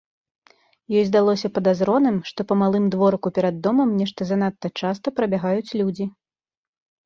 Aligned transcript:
Ёй 0.99 1.03
здалося 1.09 1.51
падазроным, 1.57 2.17
што 2.31 2.39
па 2.53 2.57
малым 2.63 2.89
дворыку 2.97 3.27
перад 3.37 3.55
домам 3.69 3.95
нешта 4.01 4.21
занадта 4.33 4.67
часта 4.85 5.07
прабягаюць 5.23 5.67
людзі. 5.79 6.05